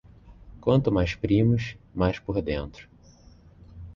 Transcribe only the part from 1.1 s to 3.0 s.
primos, mais por dentro.